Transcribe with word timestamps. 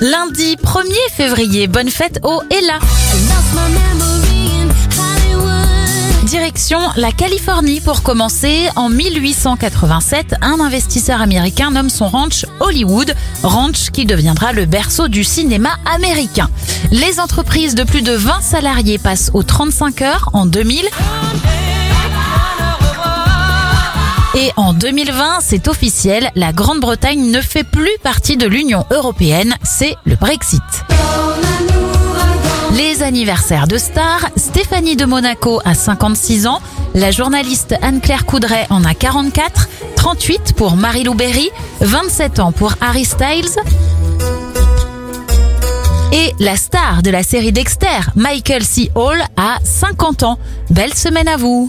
Lundi 0.00 0.56
1er 0.56 1.12
février, 1.12 1.66
bonne 1.66 1.90
fête 1.90 2.20
au 2.22 2.40
Ella. 2.50 2.78
Direction 6.24 6.78
la 6.96 7.12
Californie 7.12 7.80
pour 7.80 8.02
commencer. 8.02 8.68
En 8.76 8.88
1887, 8.88 10.36
un 10.40 10.58
investisseur 10.58 11.20
américain 11.20 11.70
nomme 11.70 11.90
son 11.90 12.08
ranch 12.08 12.46
Hollywood, 12.60 13.14
ranch 13.42 13.90
qui 13.90 14.06
deviendra 14.06 14.52
le 14.54 14.64
berceau 14.64 15.08
du 15.08 15.22
cinéma 15.22 15.76
américain. 15.84 16.48
Les 16.90 17.20
entreprises 17.20 17.74
de 17.74 17.84
plus 17.84 18.00
de 18.00 18.12
20 18.12 18.40
salariés 18.40 18.96
passent 18.96 19.30
aux 19.34 19.42
35 19.42 20.00
heures 20.00 20.30
en 20.32 20.46
2000. 20.46 20.88
Et 24.40 24.52
en 24.56 24.72
2020, 24.72 25.40
c'est 25.42 25.68
officiel, 25.68 26.30
la 26.34 26.54
Grande-Bretagne 26.54 27.30
ne 27.30 27.42
fait 27.42 27.62
plus 27.62 27.90
partie 28.02 28.38
de 28.38 28.46
l'Union 28.46 28.86
européenne, 28.90 29.54
c'est 29.62 29.96
le 30.06 30.16
Brexit. 30.16 30.62
Les 32.72 33.02
anniversaires 33.02 33.66
de 33.66 33.76
stars, 33.76 34.30
Stéphanie 34.36 34.96
de 34.96 35.04
Monaco 35.04 35.60
a 35.66 35.74
56 35.74 36.46
ans, 36.46 36.62
la 36.94 37.10
journaliste 37.10 37.74
Anne-Claire 37.82 38.24
Coudray 38.24 38.66
en 38.70 38.82
a 38.82 38.94
44, 38.94 39.68
38 39.96 40.54
pour 40.56 40.74
Marie-Lou 40.74 41.12
Berry, 41.12 41.50
27 41.82 42.40
ans 42.40 42.52
pour 42.52 42.72
Harry 42.80 43.04
Styles. 43.04 43.60
Et 46.12 46.32
la 46.38 46.56
star 46.56 47.02
de 47.02 47.10
la 47.10 47.22
série 47.22 47.52
Dexter, 47.52 48.00
Michael 48.16 48.64
C. 48.64 48.90
Hall, 48.94 49.22
a 49.36 49.58
50 49.64 50.22
ans. 50.22 50.38
Belle 50.70 50.94
semaine 50.94 51.28
à 51.28 51.36
vous 51.36 51.68